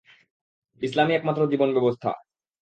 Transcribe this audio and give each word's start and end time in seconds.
ইসলামই 0.81 1.15
একমাত্র 1.15 1.41
জীবন 1.47 1.69
ব্যবস্থা। 1.73 2.09